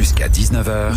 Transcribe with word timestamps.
Jusqu'à 0.00 0.28
19h, 0.28 0.94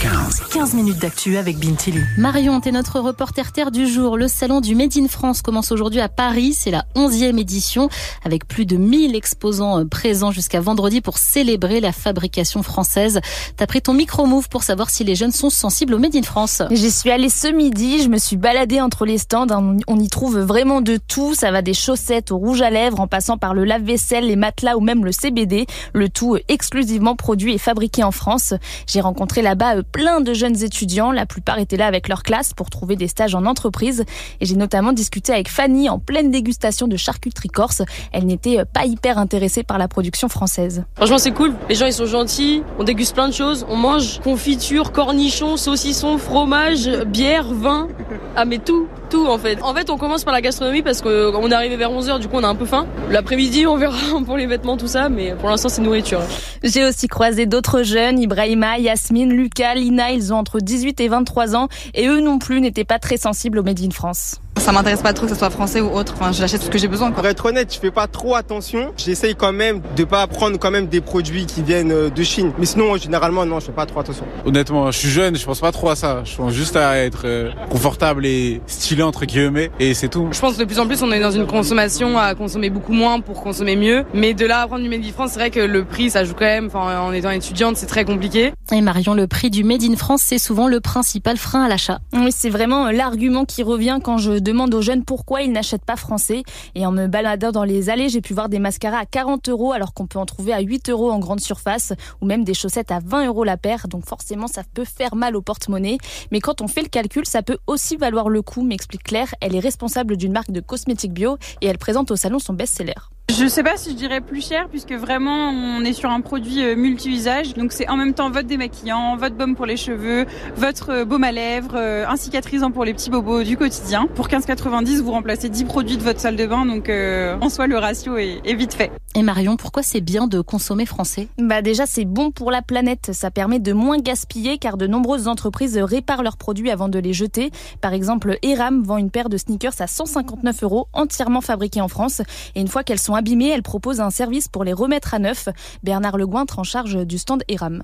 15. 0.00 0.40
15 0.52 0.74
minutes 0.74 0.98
d'actu 0.98 1.36
avec 1.36 1.60
Bintili. 1.60 2.00
Marion, 2.18 2.60
t'es 2.60 2.72
notre 2.72 2.98
reporter 2.98 3.52
terre 3.52 3.70
du 3.70 3.86
jour. 3.86 4.16
Le 4.16 4.26
salon 4.26 4.60
du 4.60 4.74
Made 4.74 4.96
in 4.96 5.06
France 5.06 5.40
commence 5.40 5.70
aujourd'hui 5.70 6.00
à 6.00 6.08
Paris. 6.08 6.52
C'est 6.52 6.72
la 6.72 6.84
11e 6.96 7.38
édition 7.38 7.88
avec 8.24 8.48
plus 8.48 8.66
de 8.66 8.76
1000 8.76 9.14
exposants 9.14 9.78
euh, 9.78 9.84
présents 9.84 10.32
jusqu'à 10.32 10.60
vendredi 10.60 11.00
pour 11.00 11.18
célébrer 11.18 11.78
la 11.78 11.92
fabrication 11.92 12.64
française. 12.64 13.20
T'as 13.56 13.68
pris 13.68 13.82
ton 13.82 13.94
micro-move 13.94 14.48
pour 14.48 14.64
savoir 14.64 14.90
si 14.90 15.04
les 15.04 15.14
jeunes 15.14 15.30
sont 15.30 15.50
sensibles 15.50 15.94
au 15.94 16.00
Made 16.00 16.16
in 16.16 16.22
France. 16.22 16.60
J'y 16.72 16.90
suis 16.90 17.12
allée 17.12 17.30
ce 17.30 17.46
midi. 17.46 18.02
Je 18.02 18.08
me 18.08 18.18
suis 18.18 18.36
baladée 18.36 18.80
entre 18.80 19.06
les 19.06 19.18
stands. 19.18 19.46
On 19.86 20.00
y 20.00 20.08
trouve 20.08 20.40
vraiment 20.40 20.80
de 20.80 20.96
tout. 20.96 21.36
Ça 21.36 21.52
va 21.52 21.62
des 21.62 21.74
chaussettes 21.74 22.32
au 22.32 22.36
rouge 22.38 22.62
à 22.62 22.70
lèvres 22.70 22.98
en 22.98 23.06
passant 23.06 23.38
par 23.38 23.54
le 23.54 23.64
lave-vaisselle, 23.64 24.26
les 24.26 24.34
matelas 24.34 24.76
ou 24.76 24.80
même 24.80 25.04
le 25.04 25.12
CBD. 25.12 25.66
Le 25.92 26.08
tout 26.08 26.36
exclusivement 26.48 27.14
produit 27.14 27.54
et 27.54 27.58
fabriqué 27.58 28.02
en 28.02 28.10
France. 28.10 28.39
J'ai 28.86 29.00
rencontré 29.00 29.42
là-bas 29.42 29.76
euh, 29.76 29.82
plein 29.82 30.20
de 30.20 30.34
jeunes 30.34 30.62
étudiants. 30.62 31.12
La 31.12 31.26
plupart 31.26 31.58
étaient 31.58 31.76
là 31.76 31.86
avec 31.86 32.08
leur 32.08 32.22
classe 32.22 32.52
pour 32.54 32.70
trouver 32.70 32.96
des 32.96 33.08
stages 33.08 33.34
en 33.34 33.46
entreprise. 33.46 34.04
Et 34.40 34.46
j'ai 34.46 34.56
notamment 34.56 34.92
discuté 34.92 35.32
avec 35.32 35.48
Fanny 35.48 35.88
en 35.88 35.98
pleine 35.98 36.30
dégustation 36.30 36.88
de 36.88 36.96
charcuterie 36.96 37.48
corse. 37.48 37.82
Elle 38.12 38.26
n'était 38.26 38.60
euh, 38.60 38.64
pas 38.64 38.86
hyper 38.86 39.18
intéressée 39.18 39.62
par 39.62 39.78
la 39.78 39.88
production 39.88 40.28
française. 40.28 40.84
Franchement, 40.96 41.18
c'est 41.18 41.32
cool. 41.32 41.54
Les 41.68 41.74
gens, 41.74 41.86
ils 41.86 41.92
sont 41.92 42.06
gentils. 42.06 42.62
On 42.78 42.84
déguste 42.84 43.14
plein 43.14 43.28
de 43.28 43.34
choses. 43.34 43.66
On 43.68 43.76
mange 43.76 44.20
confiture, 44.20 44.92
cornichons, 44.92 45.56
saucissons, 45.56 46.18
fromage, 46.18 46.88
bière, 47.06 47.52
vin. 47.52 47.88
Ah, 48.36 48.44
mais 48.44 48.58
tout, 48.58 48.88
tout 49.10 49.26
en 49.26 49.38
fait. 49.38 49.60
En 49.62 49.74
fait, 49.74 49.90
on 49.90 49.98
commence 49.98 50.24
par 50.24 50.32
la 50.32 50.40
gastronomie 50.40 50.82
parce 50.82 51.02
qu'on 51.02 51.50
est 51.50 51.54
arrivé 51.54 51.76
vers 51.76 51.90
11h, 51.90 52.20
du 52.20 52.28
coup, 52.28 52.36
on 52.36 52.44
a 52.44 52.48
un 52.48 52.54
peu 52.54 52.64
faim. 52.64 52.86
L'après-midi, 53.10 53.66
on 53.66 53.76
verra 53.76 53.96
pour 54.24 54.36
les 54.36 54.46
vêtements, 54.46 54.76
tout 54.76 54.86
ça. 54.86 55.08
Mais 55.08 55.34
pour 55.34 55.50
l'instant, 55.50 55.68
c'est 55.68 55.82
nourriture. 55.82 56.20
J'ai 56.62 56.84
aussi 56.84 57.08
croisé 57.08 57.46
d'autres 57.46 57.82
jeunes, 57.82 58.18
Ibrahima, 58.18 58.78
Yasmine, 58.78 59.32
Lucas, 59.32 59.74
Lina, 59.74 60.12
ils 60.12 60.32
ont 60.32 60.36
entre 60.36 60.60
18 60.60 61.00
et 61.00 61.08
23 61.08 61.56
ans 61.56 61.68
et 61.94 62.06
eux 62.06 62.20
non 62.20 62.38
plus 62.38 62.60
n'étaient 62.60 62.84
pas 62.84 62.98
très 62.98 63.16
sensibles 63.16 63.58
au 63.58 63.62
Made 63.62 63.80
in 63.80 63.90
France. 63.90 64.40
Ça 64.70 64.74
m'intéresse 64.74 65.02
pas 65.02 65.12
trop 65.12 65.26
que 65.26 65.32
ce 65.32 65.36
soit 65.36 65.50
français 65.50 65.80
ou 65.80 65.90
autre. 65.90 66.14
Enfin, 66.14 66.30
j'achète 66.30 66.62
ce 66.62 66.70
que 66.70 66.78
j'ai 66.78 66.86
besoin. 66.86 67.10
Pour 67.10 67.26
être 67.26 67.44
honnête, 67.44 67.74
je 67.74 67.80
fais 67.80 67.90
pas 67.90 68.06
trop 68.06 68.36
attention. 68.36 68.92
J'essaye 68.96 69.34
quand 69.34 69.52
même 69.52 69.80
de 69.96 70.04
pas 70.04 70.24
prendre 70.28 70.60
quand 70.60 70.70
même 70.70 70.86
des 70.86 71.00
produits 71.00 71.44
qui 71.44 71.64
viennent 71.64 71.90
euh, 71.90 72.08
de 72.08 72.22
Chine. 72.22 72.52
Mais 72.56 72.66
sinon, 72.66 72.96
généralement, 72.96 73.44
non, 73.44 73.58
je 73.58 73.66
fais 73.66 73.72
pas 73.72 73.84
trop 73.84 73.98
attention. 73.98 74.24
Honnêtement, 74.46 74.92
je 74.92 74.96
suis 74.96 75.08
jeune, 75.08 75.34
je 75.34 75.44
pense 75.44 75.58
pas 75.58 75.72
trop 75.72 75.88
à 75.90 75.96
ça. 75.96 76.22
Je 76.24 76.36
pense 76.36 76.52
juste 76.52 76.76
à 76.76 76.98
être 76.98 77.22
euh, 77.24 77.50
confortable 77.68 78.24
et 78.24 78.60
stylé 78.68 79.02
entre 79.02 79.24
guillemets, 79.24 79.72
et 79.80 79.92
c'est 79.92 80.06
tout. 80.06 80.28
Je 80.30 80.38
pense 80.38 80.54
que 80.54 80.60
de 80.60 80.64
plus 80.66 80.78
en 80.78 80.86
plus, 80.86 81.02
on 81.02 81.10
est 81.10 81.18
dans 81.18 81.32
une 81.32 81.48
consommation 81.48 82.16
à 82.16 82.36
consommer 82.36 82.70
beaucoup 82.70 82.92
moins 82.92 83.18
pour 83.18 83.42
consommer 83.42 83.74
mieux. 83.74 84.04
Mais 84.14 84.34
de 84.34 84.46
là 84.46 84.60
à 84.60 84.66
prendre 84.68 84.84
du 84.84 84.88
Made 84.88 85.04
in 85.04 85.10
France, 85.10 85.30
c'est 85.32 85.40
vrai 85.40 85.50
que 85.50 85.58
le 85.58 85.84
prix, 85.84 86.10
ça 86.10 86.22
joue 86.22 86.34
quand 86.34 86.44
même. 86.44 86.66
Enfin, 86.66 87.00
en 87.00 87.12
étant 87.12 87.30
étudiante, 87.30 87.76
c'est 87.76 87.86
très 87.86 88.04
compliqué. 88.04 88.52
Et 88.70 88.80
Marion, 88.82 89.14
le 89.14 89.26
prix 89.26 89.50
du 89.50 89.64
Made 89.64 89.82
in 89.82 89.96
France, 89.96 90.22
c'est 90.24 90.38
souvent 90.38 90.68
le 90.68 90.78
principal 90.78 91.38
frein 91.38 91.64
à 91.64 91.68
l'achat. 91.68 91.98
Oui, 92.12 92.30
c'est 92.30 92.50
vraiment 92.50 92.92
l'argument 92.92 93.44
qui 93.44 93.64
revient 93.64 93.98
quand 94.00 94.18
je 94.18 94.38
demande 94.38 94.59
aux 94.66 94.82
jeunes 94.82 95.04
pourquoi 95.04 95.20
pourquoi 95.20 95.42
ils 95.42 95.52
n'achètent 95.52 95.84
pas 95.84 95.96
français. 95.96 96.42
Et 96.74 96.86
en 96.86 96.92
me 96.92 97.06
baladant 97.06 97.52
dans 97.52 97.62
les 97.62 97.90
allées, 97.90 98.08
j'ai 98.08 98.22
pu 98.22 98.32
voir 98.32 98.48
des 98.48 98.58
mascaras 98.58 98.98
à 98.98 99.04
40 99.04 99.50
euros 99.50 99.72
alors 99.72 99.92
qu'on 99.92 100.06
peut 100.06 100.18
en 100.18 100.24
trouver 100.24 100.54
à 100.54 100.60
8 100.60 100.88
euros 100.88 101.12
en 101.12 101.18
grande 101.18 101.40
surface 101.40 101.92
ou 102.22 102.26
même 102.26 102.42
des 102.42 102.54
chaussettes 102.54 102.90
à 102.90 103.00
20 103.04 103.26
euros 103.26 103.44
la 103.44 103.58
paire. 103.58 103.86
Donc 103.86 104.06
forcément, 104.06 104.46
ça 104.46 104.62
peut 104.74 104.86
faire 104.86 105.14
mal 105.14 105.36
au 105.36 105.42
porte-monnaie. 105.42 105.98
Mais 106.32 106.40
quand 106.40 106.62
on 106.62 106.68
fait 106.68 106.82
le 106.82 106.88
calcul, 106.88 107.26
ça 107.26 107.42
peut 107.42 107.58
aussi 107.66 107.96
valoir 107.96 108.30
le 108.30 108.40
coup, 108.40 108.62
m'explique 108.62 109.04
Claire. 109.04 109.34
Elle 109.42 109.54
est 109.54 109.60
responsable 109.60 110.16
d'une 110.16 110.32
marque 110.32 110.50
de 110.50 110.60
cosmétiques 110.60 111.12
bio 111.12 111.36
et 111.60 111.66
elle 111.66 111.78
présente 111.78 112.10
au 112.10 112.16
salon 112.16 112.38
son 112.38 112.54
best-seller. 112.54 112.94
Je 113.38 113.46
sais 113.46 113.62
pas 113.62 113.76
si 113.76 113.90
je 113.90 113.94
dirais 113.94 114.20
plus 114.20 114.44
cher 114.44 114.66
puisque 114.68 114.92
vraiment 114.92 115.50
on 115.50 115.84
est 115.84 115.92
sur 115.92 116.10
un 116.10 116.20
produit 116.20 116.64
euh, 116.64 116.74
multi-usage. 116.74 117.54
Donc 117.54 117.70
c'est 117.72 117.88
en 117.88 117.96
même 117.96 118.12
temps 118.12 118.28
votre 118.28 118.48
démaquillant, 118.48 119.16
votre 119.16 119.36
baume 119.36 119.54
pour 119.54 119.66
les 119.66 119.76
cheveux, 119.76 120.26
votre 120.56 120.90
euh, 120.90 121.04
baume 121.04 121.22
à 121.22 121.30
lèvres, 121.30 121.76
euh, 121.76 122.08
un 122.08 122.16
cicatrisant 122.16 122.72
pour 122.72 122.84
les 122.84 122.92
petits 122.92 123.08
bobos 123.08 123.44
du 123.44 123.56
quotidien. 123.56 124.08
Pour 124.16 124.26
15,90 124.26 125.00
vous 125.00 125.12
remplacez 125.12 125.48
10 125.48 125.64
produits 125.64 125.96
de 125.96 126.02
votre 126.02 126.18
salle 126.18 126.34
de 126.34 126.44
bain 126.44 126.66
donc 126.66 126.90
en 126.90 127.48
soi 127.48 127.68
le 127.68 127.78
ratio 127.78 128.16
est, 128.16 128.40
est 128.44 128.54
vite 128.54 128.74
fait. 128.74 128.90
Et 129.16 129.22
Marion, 129.22 129.56
pourquoi 129.56 129.82
c'est 129.82 130.00
bien 130.00 130.28
de 130.28 130.40
consommer 130.40 130.86
français? 130.86 131.26
Bah 131.36 131.62
déjà 131.62 131.84
c'est 131.84 132.04
bon 132.04 132.30
pour 132.30 132.52
la 132.52 132.62
planète, 132.62 133.10
ça 133.12 133.32
permet 133.32 133.58
de 133.58 133.72
moins 133.72 133.98
gaspiller 133.98 134.56
car 134.56 134.76
de 134.76 134.86
nombreuses 134.86 135.26
entreprises 135.26 135.76
réparent 135.76 136.22
leurs 136.22 136.36
produits 136.36 136.70
avant 136.70 136.88
de 136.88 137.00
les 137.00 137.12
jeter. 137.12 137.50
Par 137.80 137.92
exemple, 137.92 138.38
Eram 138.42 138.84
vend 138.84 138.98
une 138.98 139.10
paire 139.10 139.28
de 139.28 139.36
sneakers 139.36 139.80
à 139.80 139.88
159 139.88 140.62
euros 140.62 140.86
entièrement 140.92 141.40
fabriqués 141.40 141.80
en 141.80 141.88
France 141.88 142.22
et 142.54 142.60
une 142.60 142.68
fois 142.68 142.84
qu'elles 142.84 143.00
sont 143.00 143.14
abîmées, 143.14 143.48
elle 143.48 143.64
propose 143.64 144.00
un 144.00 144.10
service 144.10 144.46
pour 144.46 144.62
les 144.62 144.72
remettre 144.72 145.12
à 145.12 145.18
neuf. 145.18 145.48
Bernard 145.82 146.16
Legointre 146.16 146.60
en 146.60 146.64
charge 146.64 147.04
du 147.04 147.18
stand 147.18 147.42
Eram. 147.48 147.82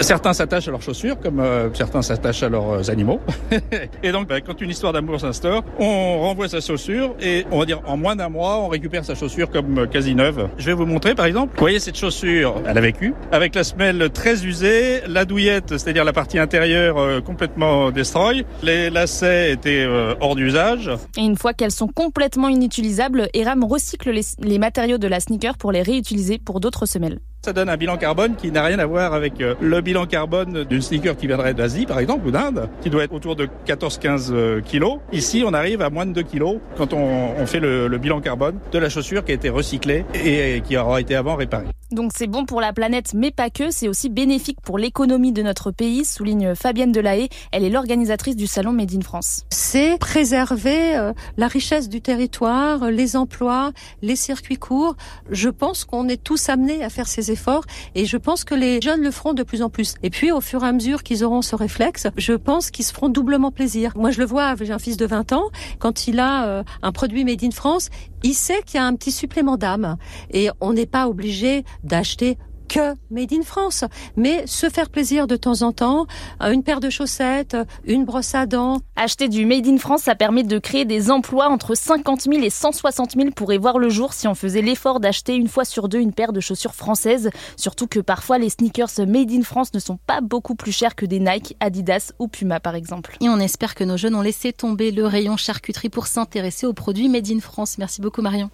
Certains 0.00 0.32
s'attachent 0.32 0.68
à 0.68 0.70
leurs 0.70 0.82
chaussures, 0.82 1.18
comme 1.18 1.40
euh, 1.40 1.74
certains 1.74 2.02
s'attachent 2.02 2.44
à 2.44 2.48
leurs 2.48 2.70
euh, 2.70 2.90
animaux. 2.90 3.20
et 4.02 4.12
donc, 4.12 4.28
bah, 4.28 4.40
quand 4.40 4.60
une 4.60 4.70
histoire 4.70 4.92
d'amour 4.92 5.20
s'instaure, 5.20 5.64
on 5.80 6.20
renvoie 6.20 6.48
sa 6.48 6.60
chaussure 6.60 7.16
et 7.20 7.44
on 7.50 7.58
va 7.58 7.64
dire 7.66 7.80
en 7.84 7.96
moins 7.96 8.14
d'un 8.14 8.28
mois, 8.28 8.58
on 8.58 8.68
récupère 8.68 9.04
sa 9.04 9.16
chaussure 9.16 9.50
comme 9.50 9.78
euh, 9.78 9.86
quasi 9.86 10.14
neuve. 10.14 10.48
Je 10.56 10.66
vais 10.66 10.72
vous 10.72 10.86
montrer, 10.86 11.16
par 11.16 11.26
exemple. 11.26 11.54
Vous 11.56 11.60
voyez 11.60 11.80
cette 11.80 11.96
chaussure, 11.96 12.62
elle 12.64 12.78
a 12.78 12.80
vécu, 12.80 13.12
avec 13.32 13.56
la 13.56 13.64
semelle 13.64 14.08
très 14.10 14.44
usée, 14.46 15.00
la 15.08 15.24
douillette, 15.24 15.70
c'est-à-dire 15.70 16.04
la 16.04 16.12
partie 16.12 16.38
intérieure 16.38 17.22
complètement 17.24 17.90
destroy. 17.90 18.44
Les 18.62 18.90
lacets 18.90 19.52
étaient 19.52 19.86
hors 20.20 20.36
d'usage. 20.36 20.90
Et 21.16 21.22
une 21.22 21.36
fois 21.36 21.54
qu'elles 21.54 21.72
sont 21.72 21.88
complètement 21.88 22.48
inutilisables, 22.48 23.28
Eram 23.34 23.64
recycle 23.64 24.10
les, 24.10 24.22
les 24.40 24.58
matériaux 24.58 24.98
de 24.98 25.08
la 25.08 25.18
sneaker 25.18 25.56
pour 25.58 25.72
les 25.72 25.82
réutiliser 25.82 26.38
pour 26.38 26.60
d'autres 26.60 26.86
semelles. 26.86 27.18
Ça 27.48 27.54
donne 27.54 27.70
un 27.70 27.78
bilan 27.78 27.96
carbone 27.96 28.36
qui 28.36 28.52
n'a 28.52 28.62
rien 28.62 28.78
à 28.78 28.84
voir 28.84 29.14
avec 29.14 29.40
euh, 29.40 29.54
le 29.62 29.80
bilan 29.80 30.04
carbone 30.04 30.64
d'une 30.64 30.82
sneaker 30.82 31.16
qui 31.16 31.26
viendrait 31.26 31.54
d'Asie, 31.54 31.86
par 31.86 31.98
exemple, 31.98 32.26
ou 32.26 32.30
d'Inde, 32.30 32.68
qui 32.82 32.90
doit 32.90 33.04
être 33.04 33.14
autour 33.14 33.36
de 33.36 33.48
14-15 33.66 34.28
euh, 34.32 34.60
kilos. 34.60 34.98
Ici, 35.12 35.42
on 35.46 35.54
arrive 35.54 35.80
à 35.80 35.88
moins 35.88 36.04
de 36.04 36.12
2 36.12 36.20
kilos 36.24 36.58
quand 36.76 36.92
on, 36.92 37.46
fait 37.46 37.60
le, 37.60 37.88
bilan 37.96 38.20
carbone 38.20 38.58
de 38.70 38.78
la 38.78 38.90
chaussure 38.90 39.24
qui 39.24 39.32
a 39.32 39.34
été 39.34 39.48
recyclée 39.48 40.04
et 40.12 40.60
qui 40.60 40.76
aura 40.76 41.00
été 41.00 41.14
avant 41.14 41.36
réparée. 41.36 41.64
Donc 41.90 42.12
c'est 42.14 42.26
bon 42.26 42.44
pour 42.44 42.60
la 42.60 42.74
planète, 42.74 43.14
mais 43.14 43.30
pas 43.30 43.48
que, 43.48 43.70
c'est 43.70 43.88
aussi 43.88 44.10
bénéfique 44.10 44.60
pour 44.60 44.76
l'économie 44.76 45.32
de 45.32 45.42
notre 45.42 45.70
pays, 45.70 46.04
souligne 46.04 46.54
Fabienne 46.54 46.92
Delahaye. 46.92 47.30
Elle 47.50 47.64
est 47.64 47.70
l'organisatrice 47.70 48.36
du 48.36 48.46
salon 48.46 48.72
Made 48.72 48.94
in 48.94 49.00
France. 49.00 49.46
C'est 49.48 49.96
préserver 49.98 50.96
euh, 50.96 51.14
la 51.38 51.48
richesse 51.48 51.88
du 51.88 52.02
territoire, 52.02 52.90
les 52.90 53.16
emplois, 53.16 53.72
les 54.02 54.16
circuits 54.16 54.58
courts. 54.58 54.96
Je 55.30 55.48
pense 55.48 55.86
qu'on 55.86 56.08
est 56.08 56.22
tous 56.22 56.50
amenés 56.50 56.84
à 56.84 56.90
faire 56.90 57.08
ces 57.08 57.30
efforts 57.30 57.64
et 57.94 58.04
je 58.04 58.18
pense 58.18 58.44
que 58.44 58.54
les 58.54 58.82
jeunes 58.82 59.00
le 59.00 59.10
feront 59.10 59.32
de 59.32 59.42
plus 59.42 59.62
en 59.62 59.70
plus. 59.70 59.94
Et 60.02 60.10
puis 60.10 60.30
au 60.30 60.42
fur 60.42 60.62
et 60.64 60.68
à 60.68 60.72
mesure 60.72 61.02
qu'ils 61.02 61.24
auront 61.24 61.40
ce 61.40 61.56
réflexe, 61.56 62.06
je 62.18 62.34
pense 62.34 62.70
qu'ils 62.70 62.84
se 62.84 62.92
feront 62.92 63.08
doublement 63.08 63.50
plaisir. 63.50 63.92
Moi 63.96 64.10
je 64.10 64.18
le 64.18 64.26
vois, 64.26 64.54
j'ai 64.60 64.74
un 64.74 64.78
fils 64.78 64.98
de 64.98 65.06
20 65.06 65.32
ans, 65.32 65.48
quand 65.78 66.06
il 66.06 66.20
a 66.20 66.44
euh, 66.48 66.64
un 66.82 66.92
produit 66.92 67.24
Made 67.24 67.42
in 67.42 67.50
France, 67.50 67.88
il 68.22 68.34
sait 68.34 68.62
qu'il 68.66 68.78
y 68.78 68.82
a 68.82 68.84
un 68.84 68.94
petit 68.94 69.12
supplément 69.12 69.56
d'âme 69.56 69.96
et 70.30 70.50
on 70.60 70.72
n'est 70.72 70.86
pas 70.86 71.08
obligé 71.08 71.64
d'acheter 71.84 72.38
que 72.68 72.94
Made 73.10 73.32
in 73.32 73.42
France, 73.42 73.84
mais 74.16 74.46
se 74.46 74.68
faire 74.68 74.90
plaisir 74.90 75.26
de 75.26 75.36
temps 75.36 75.62
en 75.62 75.72
temps, 75.72 76.06
euh, 76.42 76.52
une 76.52 76.62
paire 76.62 76.80
de 76.80 76.90
chaussettes, 76.90 77.56
une 77.84 78.04
brosse 78.04 78.34
à 78.34 78.46
dents. 78.46 78.80
Acheter 78.94 79.28
du 79.28 79.46
Made 79.46 79.66
in 79.66 79.78
France, 79.78 80.02
ça 80.02 80.14
permet 80.14 80.42
de 80.42 80.58
créer 80.58 80.84
des 80.84 81.10
emplois 81.10 81.48
entre 81.48 81.74
50 81.74 82.22
000 82.22 82.42
et 82.42 82.50
160 82.50 83.12
000 83.12 83.30
pourraient 83.30 83.58
voir 83.58 83.78
le 83.78 83.88
jour 83.88 84.12
si 84.12 84.28
on 84.28 84.34
faisait 84.34 84.62
l'effort 84.62 85.00
d'acheter 85.00 85.34
une 85.34 85.48
fois 85.48 85.64
sur 85.64 85.88
deux 85.88 85.98
une 85.98 86.12
paire 86.12 86.32
de 86.32 86.40
chaussures 86.40 86.74
françaises, 86.74 87.30
surtout 87.56 87.86
que 87.86 88.00
parfois 88.00 88.38
les 88.38 88.50
sneakers 88.50 88.90
Made 89.06 89.32
in 89.32 89.42
France 89.42 89.72
ne 89.72 89.78
sont 89.78 89.98
pas 90.06 90.20
beaucoup 90.20 90.54
plus 90.54 90.72
chers 90.72 90.94
que 90.94 91.06
des 91.06 91.20
Nike, 91.20 91.56
Adidas 91.60 92.12
ou 92.18 92.28
Puma 92.28 92.60
par 92.60 92.74
exemple. 92.74 93.16
Et 93.20 93.28
on 93.28 93.38
espère 93.38 93.74
que 93.74 93.84
nos 93.84 93.96
jeunes 93.96 94.14
ont 94.14 94.22
laissé 94.22 94.52
tomber 94.52 94.90
le 94.90 95.06
rayon 95.06 95.36
charcuterie 95.36 95.88
pour 95.88 96.06
s'intéresser 96.06 96.66
aux 96.66 96.74
produits 96.74 97.08
Made 97.08 97.30
in 97.30 97.40
France. 97.40 97.78
Merci 97.78 98.02
beaucoup 98.02 98.20
Marion. 98.20 98.46